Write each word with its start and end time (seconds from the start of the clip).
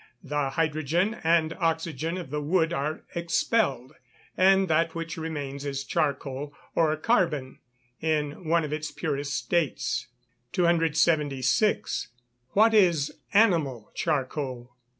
The 0.23 0.49
hydrogen 0.49 1.17
and 1.23 1.53
oxygen 1.59 2.17
of 2.17 2.31
the 2.31 2.41
wood 2.41 2.73
are 2.73 3.03
expelled, 3.13 3.93
and 4.35 4.67
that 4.67 4.95
which 4.95 5.15
remains 5.15 5.63
is 5.63 5.83
charcoal, 5.83 6.55
or 6.73 6.95
carbon 6.97 7.59
in 8.01 8.45
one 8.49 8.63
of 8.63 8.73
its 8.73 8.89
purest 8.89 9.35
states. 9.35 10.07
276. 10.53 12.07
_What 12.55 12.73
is 12.73 13.11
animal 13.31 13.91
charcoal? 13.93 14.75